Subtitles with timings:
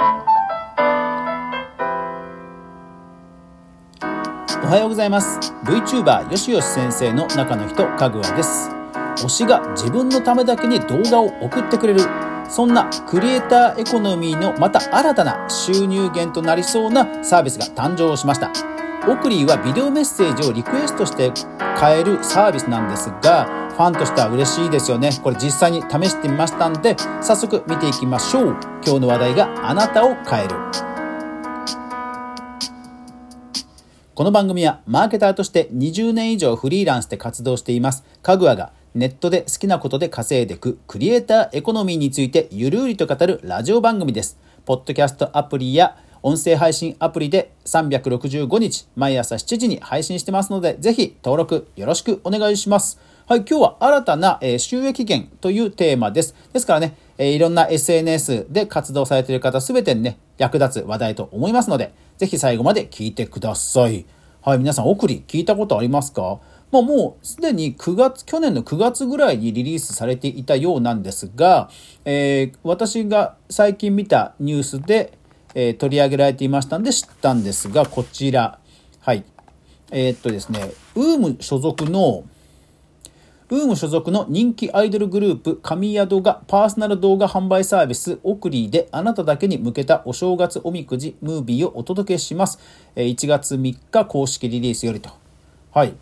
[0.00, 0.04] お
[4.70, 5.38] はようございます。
[5.64, 8.70] VTuber よしよし先生の中の人かぐわです。
[9.16, 12.00] 推しが自分のためだけに動画を送ってくれる。
[12.48, 18.50] そんなクリエイターエコノミーのまた新たな収入源となりそうなサービスが誕生しました。
[19.08, 21.32] オクリーはビデオメッセージをリクエストして
[21.76, 30.56] 買えるサービスなんですがファンとしては嬉しいですよねこれ実際に試してみましたんで早速見ていきましょう今日の話題があなたを変える
[34.16, 44.40] この番組はマーケターとして20年以上フリーランスで活動していますかぐわがネットで好きなことで稼いでいくクリエイターエコノミーについてゆるりと語るラジオ番組です。
[44.64, 52.98] ポッドキャストアプリや音声配信アプリで365日毎朝7時に配信してますので、ぜひ登録よろしくお願いします。
[53.28, 56.34] はい、今日は新たな、え収益源というテーマです。
[56.54, 64.06] ですからね、えいろんな SNS で活動されている方すべてにね、役立つ話題と思いますので、ぜひ最後まで聞いてください。
[64.40, 66.40] はい、皆さん、送り聞いたことありますか？
[66.72, 71.68] まあ、もうすでに9月、去年の9月ぐらいにリリースされていたようなんですが、
[72.06, 75.18] えー、私が最近見たニュースで、
[75.54, 78.58] えー、取り上げられていましたんで知ったんですが、こちら。
[79.00, 79.22] はい。
[79.90, 82.24] えー、っとですね、ウーム所属の、
[83.50, 92.58] ウーム所属の人気アイドルグループ、神宿がパーソナル動画販売サービス、オクリーであなただけに向けたお正月おみくじムービーをお届けします。
[92.94, 95.10] 1月3日公式リリースよりと。
[95.72, 95.94] はい。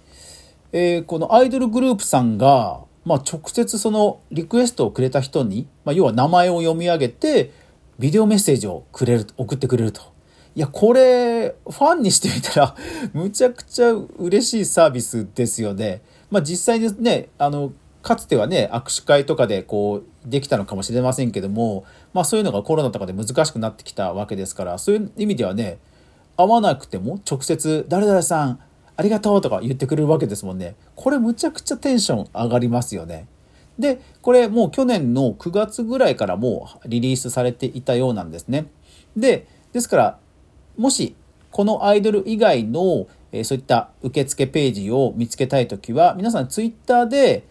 [0.73, 7.53] えー、このアイドルグループさんが、まあ、直接そのリクエストをくれた人に、まあ、要は名前を読み上げて、
[8.01, 10.03] ビデオメッセージをくれる、送ってくれると。
[10.57, 12.77] いや、これ、ファンにしてみたら
[13.13, 16.03] むちゃくちゃ嬉しいサービスですよね。
[16.31, 25.79] まあ、実際にね、あの、かつてはね、握手会とかでこう、できたのかもしれませんけども、まあそういうのがコロナとかで難しくなってきたわけですから、そういう意味ではね、
[26.37, 28.61] 会わなくても直接、誰々さん、
[28.97, 30.77] ありがとうとか言ってくれるわけですもんね。
[30.95, 33.27] これむちゃくちゃテンション上がりますよね。
[33.79, 38.67] で、これもう去年の9月ぐらいからもうリリースされていたようなんですね。
[39.17, 40.19] で、ですから、
[40.77, 41.15] もし
[41.51, 47.45] このアイドル以外の、えそういった受付ページを見つけたいときは、皆さんツイッターで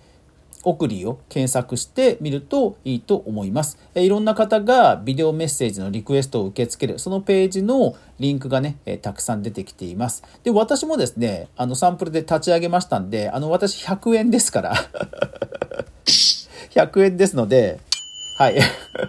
[0.63, 3.77] 送りを検索してみるといいと思います。
[3.93, 10.23] いろんな方がビデオメッセージのリクエストを受け付ける、そのページのリンクがね、たくさん出てきています。
[10.43, 14.75] で、私もですね、あのサンプルで立ち上げましたんで、あの私100円ですから
[16.71, 17.79] 100円ですので、
[18.37, 18.59] はい。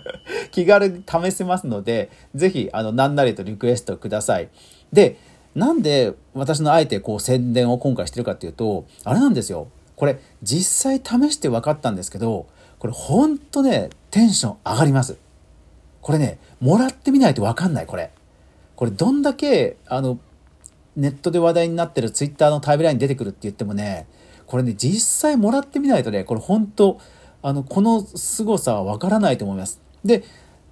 [0.53, 4.49] 気軽に試せますので、ぜひ、あの、何なりとリクエストください。
[4.93, 5.17] で、
[5.57, 9.69] なんで私のあえてこう宣伝を今回してるかっていうと、あれなんですよ。
[9.97, 12.47] これ実際試して分かったんですけど、
[12.79, 15.17] これほんとね、テンション上がります。
[16.03, 18.13] これね、もらってみないと分かんない、これ。
[18.77, 20.19] これどんだけ、あの、
[20.95, 24.07] ネットで話題になってるツイッターのタイムラインに出てくるって言ってもね、
[24.47, 27.01] これね、実際もらってみないとね、これ本当
[27.41, 29.81] あの、この凄さはわからないと思います。
[30.05, 30.23] で、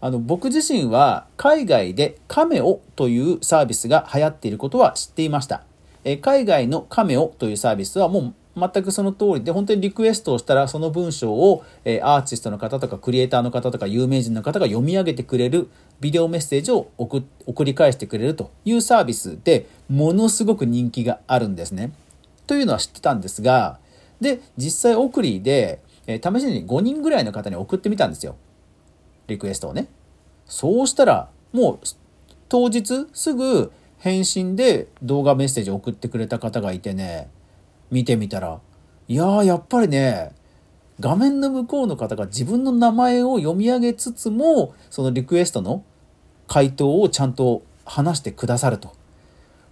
[0.04, 5.62] あの、僕自身は海外でカメオというサービスが流行っていることは知っていました。
[6.04, 15.70] え海外のカメオというサービスはもう全くその通りで、本当にリクエストをしたら、その文章を、えアーティストの方とか、クリエイターの方とか、有名人の方が読み上げてくれる、
[16.00, 21.92] ビデオメッセージを送送り返してくれるというサービスで、ものすごく人気があるんですね。
[22.46, 23.78] というのは知ってたんですが、
[24.20, 28.36] で、実際、オクリーで、え試しに5人ぐらいの方に送ってみたんですよ。
[29.26, 29.88] リクエストをね。
[30.46, 31.78] そうしたら、もう、
[32.48, 37.28] 当日すぐ返信で動画メッセージ送ってくれた方がいてね、
[37.90, 38.60] 見てみたら、
[39.08, 40.32] いやー、やっぱりね、
[41.00, 45.84] 画面の向こうの方が自分の名前を読み上げつつも、そのリクエストの
[46.46, 48.92] 回答をちゃんと話してくださると。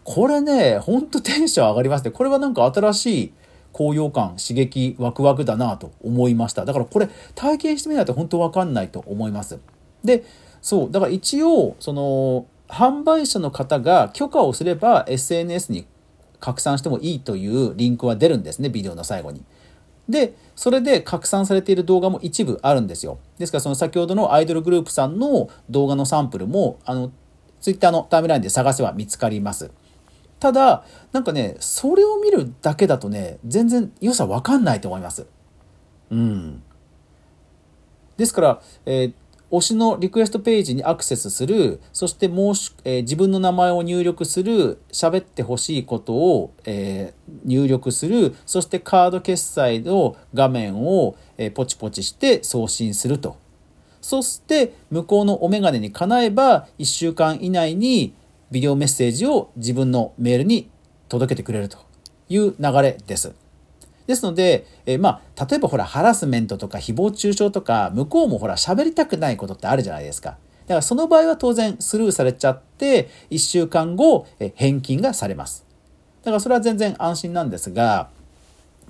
[0.05, 2.11] これね、ほんとテンション上がりますね。
[2.11, 3.33] これはなんか新しい
[3.73, 6.65] 高揚感、刺激、ワクワクだなと思いました。
[6.65, 9.59] だからこれ体験してみないと本当わかんないと思います。
[10.05, 10.25] で、
[10.61, 15.87] そう、だから一応、その、販売者の方が許可をすれば SNS に
[16.41, 19.45] 拡散してもいいというリンクは出るんですね、ビデオの最後に。
[20.09, 23.19] で、それで拡散されている動画も一部あるんですよ。
[23.39, 27.13] ですからその先ほどのアイドルグループさんの動画のサンプルも、あの、
[27.61, 29.71] ツイッターのタイムラインで探せば見つかります。
[30.43, 35.29] ただ、なんかね、それを見るだけだとね、全然良さわかんないと思います。
[36.11, 36.65] うん。
[38.17, 39.13] ですから、えー、
[39.53, 53.37] 推しのリクエストページにアクセスする、そして申し、えー、自分の名前を入力する、喋ってほしいことを、えー、入力する、そしてカード決済の画面を、えー、ポチポチして送信すると。
[54.01, 58.15] そして向こうのお眼鏡にかなえば1週間以内に
[58.53, 60.71] ビデオメッセージを自分のメールに
[61.09, 61.79] 届けてくれると
[62.29, 63.35] いう流れです。
[64.07, 70.37] ですので、えー、まあ、例えばほら、ハラスメントとか誹謗中傷とか、向こうもほら、喋りたくないことってあるじゃないですか。
[70.67, 75.65] だからその場合は当然スルーされちゃって、1週間後、え返金がされます。
[76.23, 78.11] だからそれは全然安心なんですが、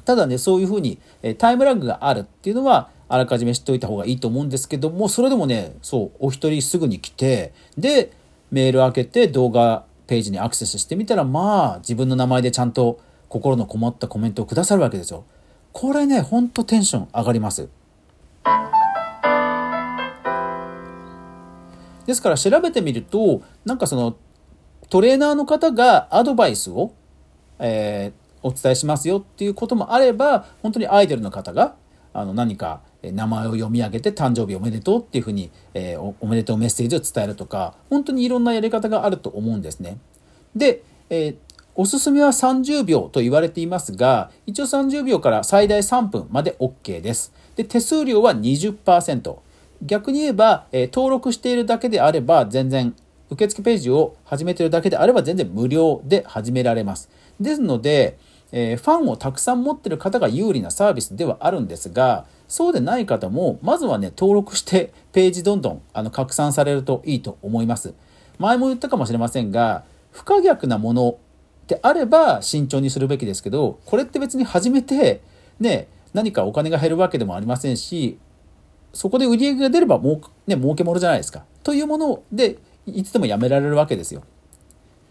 [0.04, 8.10] ただね、そういうふうに、えタイムラグがあるっていうのは、あらかじめ知っておいた方がいいと思うんですけども、それでもね、そう、お一人すぐに来て、で、
[8.52, 15.24] メール開けて動画ページにアクセスしてみたら、まあ、自分の名前でちゃんと心のこもったコメントをくださるわけですよ。
[15.72, 17.70] これね、ほんとテンション上がります。
[22.04, 24.16] ですから調べてみると、なんかその
[24.90, 26.92] トレーナーの方がアドバイスを、
[27.58, 31.74] えー、お伝えしますよっていうこともあれば、本当にアイドルの方が
[32.12, 39.98] あの何か名前を読み上げて誕生日おめでとうっていうふうに、え、おめでとうメッセージを伝えるとか、本当にいろんなやり方があると思うんですね。
[40.54, 41.34] で、え、
[41.74, 47.32] おすすめは30秒と言われていますが、一応30秒から最大3分まで OK です。
[47.56, 49.36] で、手数料は20%。
[49.82, 52.94] 逆に言えば、え、登録しているだけであれば全然
[53.30, 57.08] 受付ページを始めているだけであれば全然無料で始められます。
[57.40, 58.18] ですので、
[58.52, 67.94] え、ファンをたくさん持っている方が有利なサービスではあるんですが、そうでない方も、まずはね、登録してページどんどんあの拡散されるといいと思います。
[68.38, 71.16] 前も言ったかもしれませんが、不可逆なもの
[71.66, 75.22] であれば慎重にするべきですけど、これって別に始めて、
[75.60, 78.18] ね、何かお金が減るわけでもありませんし、
[78.92, 81.46] そこで売り上げが出ればもう、ね、儲けものじゃないですか。
[81.62, 84.24] というもので、いつでもやめられるわけですよ。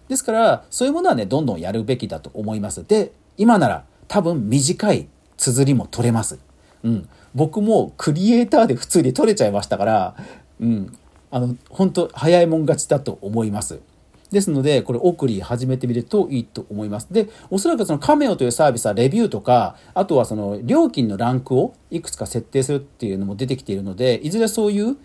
[0.09, 2.85] ですから、そういうものはね、どんどんやるべきだと思います。
[2.85, 5.07] で、今なら多分短い
[5.37, 6.37] 綴りも取れます。
[6.83, 7.09] うん。
[7.35, 10.15] 僕もクリエイターで普通に取れちゃいましたから、
[10.59, 10.97] うん。
[11.29, 13.79] あの、本当早いもん勝ちだと思います。
[14.31, 17.07] ですので、これ、オクリー始めてみるといいと思います。
[17.11, 24.95] で、おそらくそのカメオというサービスはレビューとか、あとはその料金のランクをいくつか設定するっていうのも出てきているので、いずれそういう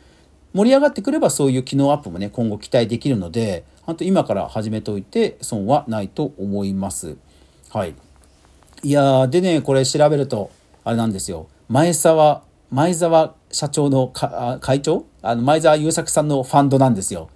[0.55, 7.17] 盛り上がってくればそういう機能アップもね、今後期待できるので、本当今から始めておいて損はないと思います。
[7.71, 7.95] はい。
[8.85, 10.51] いやー、でね、これ調べると、
[10.85, 11.49] あれなんですよ。
[11.69, 14.09] 前沢、前沢社長の
[14.61, 15.05] 会長？
[15.23, 17.29] あの前澤友作さんのファンドなんですよ。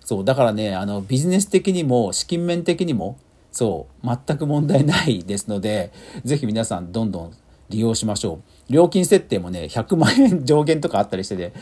[0.00, 3.18] そう、だからね、あの、ビジネス的にも、資金面的にも、
[3.52, 5.92] そう、全く問題ないですので、
[6.24, 7.32] ぜひ皆さんどんどん
[7.70, 8.72] 利用しましょう。
[8.72, 11.52] 料金設定もね、100万円上限とかあったりしてて、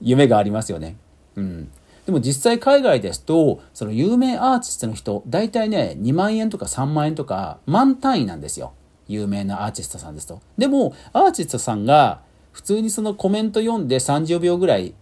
[0.00, 0.96] 夢がありますよね。
[1.36, 1.70] うん。
[2.06, 8.72] でも実際海外ですと、その有名アーティストの人、大体ね、2万円とか3万円とか、万単位なんですよ。
[9.12, 10.40] 有名なアーティストさんですと。
[10.56, 12.22] でも、アーティストさんが、
[12.52, 14.94] 普通にそのコメント読んで30秒ぐらい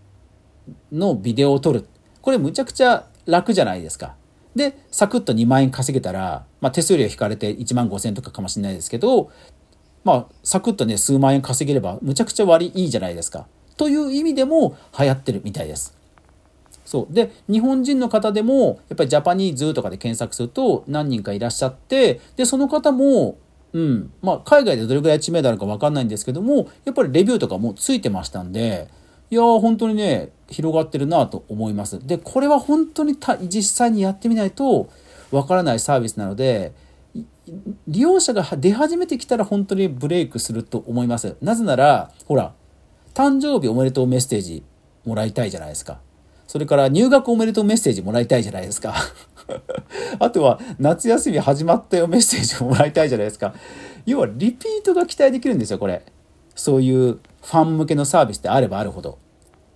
[0.92, 1.86] のビデオを撮る。
[2.20, 4.16] これむちゃくちゃ楽じゃないですか。
[4.54, 9.30] で、サクッと2万円稼げたら、まあ、手数料引かれて1万5千円とかかもしれないですけど、
[10.04, 13.46] まあ、サクッとね、数万円稼げれば、むちゃくちゃ割いいじゃないですか。
[13.76, 15.96] という意味でも流行ってるみたいです。
[16.84, 17.12] そう。
[17.12, 23.36] で、日本人の方でも、やっぱりジャパニーズとかで検索すると何人かいらっしゃって、で、その方も、
[23.72, 28.88] うん、まあ、海外でどれぐらい知名度あるかわかんないんですけども、やっぱりレビューとかもついてましたんで、
[29.30, 32.04] いやー、本当にね、広がってるなと思います。
[32.06, 33.16] で、これは本当に
[33.48, 34.88] 実際にやってみないと
[35.30, 36.72] わからないサービスなので、
[37.86, 41.36] 利用者が出始めてきたら本当にブレイクすると思います。
[41.42, 42.54] なぜなら、ほら、
[43.14, 44.62] 誕生日おめでとうメッセージ
[45.04, 46.00] もらいたいじゃないですか。
[46.48, 48.94] それから入学おめでとうメッセージもらいたいじゃないですか。
[50.18, 53.54] あとは夏休み始まったよメッセージもらいたいじゃないですか。
[54.06, 56.02] 要はリピートが期待できるんですよ、これ。
[56.54, 59.18] そういうファン向けのサービスであればあるほど。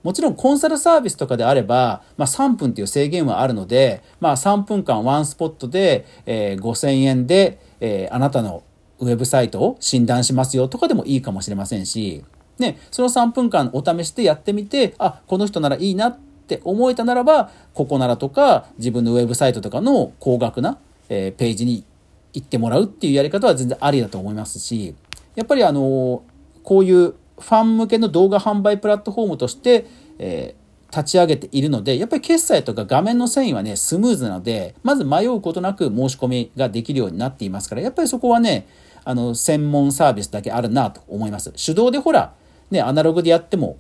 [0.03, 8.63] もちろんコンサルサービスとかであれば、まあ、3分っていう制限はあるので、まあ、3分間ワンスポットで、えー、5000円で、えー、あなたの
[8.99, 12.25] ウェブサイトを診断しますよとかでもいいかもしれませんし、
[12.59, 20.79] ね、その3分間お試しでやってみて、あ、この人ならいいなってって思えたならば、ここならとか自分のウェブサイトとかの高額な、
[21.09, 21.85] えー、ページに
[22.33, 24.95] 行ってもらうっていうやり方は全然ありだと思いますし、
[25.35, 26.23] やっぱりあの、
[26.63, 29.87] こういうファン向けの動画販売プラットフォームとして、
[30.19, 38.67] えー、立ち上げているので、やっぱり決済とか画面の遷移はね、スムーズなので、まず迷うことなく申し込みができるようになっていますから、やっぱりそこはね、
[39.05, 41.53] あの、専門サービスだけあるなと思います。
[41.53, 42.35] 手動でほら、
[42.71, 43.77] ね、アナログでやっても、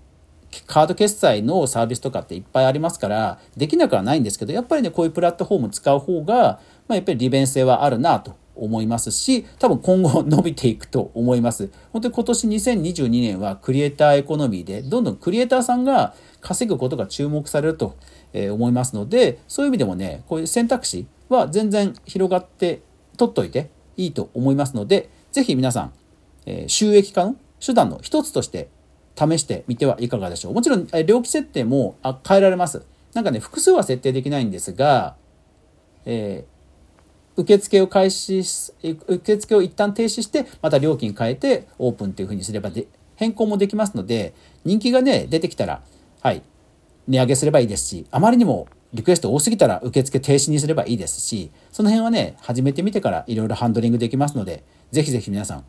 [0.66, 11.70] カード決済のサービスとかっていっぱいありますから、できなくはないんですけど、やっぱりね、こういうプラットフォーム使う方が、まあ、やっぱり利便性はあるなと思いますし、多分今後伸びていくと思います。
[11.92, 17.96] 本当に今年2022年はクリエイターエコノミーで、どんどんクリエイターさんが稼ぐことが注目されると
[18.34, 22.82] 思いますので、そういう意味でもね、こういう選択肢は全然広がって
[23.16, 25.92] 取っといていいと思いますので、ぜひ皆さん、
[26.66, 28.68] 収益化の手段の一つとして
[29.16, 30.54] 試してみてはいかがでしょう。
[30.54, 32.82] もちろん、料金設定も変えられます。
[33.14, 35.16] なんかね、複数は設定できないんですが、
[36.04, 38.72] えー、受付を開始し、
[39.06, 45.82] 受付を一旦停止して、また料金変えてオープンっていう風にすればで、変更もできますので、人気がね、出てきたら、
[46.20, 46.42] はい、
[47.08, 55.64] 値上げすればいいですし、あまりにもリクエスト多すぎたら受付停止にすればいいですし、その辺はね、始めてみてからいろいろハンドリングできますので、ぜひぜひ皆さん、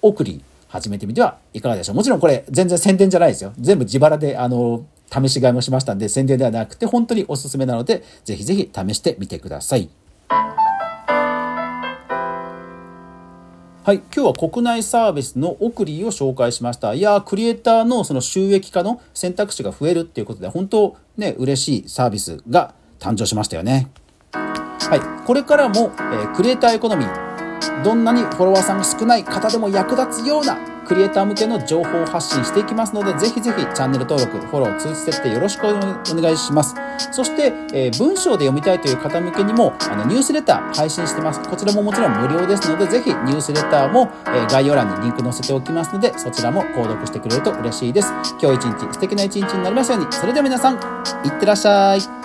[0.00, 0.42] 送り
[0.72, 1.96] 始めてみてはいかがでしょう。
[1.96, 3.52] もちろんこれ全然宣伝じゃないですよ。
[3.60, 9.90] 全部自腹で、あの、試し買いもしましたんで、宣伝ではなくて本当におすすめなので、ぜひぜひ試してみてください。
[13.84, 13.96] はい。
[13.96, 16.94] 今日は国内サービスの送りを紹介しました。
[16.94, 23.90] いやー、クリエイターのその収益化の選択肢が増えるっていうことで、本当ね、嬉しいサービスが誕生しましたよね。
[24.32, 25.26] はい。
[25.26, 27.21] これからも、えー、クリエイターエコノミー、
[27.84, 36.74] どんなにフォロワーさんが少ない方でも役立つようなクリエイター向けの情報を発信していきますので、ぜひぜひチャンネル登録、フォロー、通知設定よろしくお願いします。
[37.12, 41.40] そして、えー、文章で読みたいという方向けにも、あの、ニュースレター配信してます。
[41.48, 48.12] こちらももちろん無料ですので、ぜひニュースレターも、えー、概要欄にリンク載せておきますので、そちらも購読してくれると嬉しいです。
[48.40, 50.06] 今日一日素敵な一日になりますように。
[50.10, 50.78] それでは皆さん、い
[51.28, 52.21] ってらっしゃい。